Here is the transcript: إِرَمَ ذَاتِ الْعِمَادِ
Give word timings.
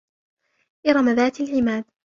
إِرَمَ 0.87 1.09
ذَاتِ 1.09 1.39
الْعِمَادِ 1.41 1.85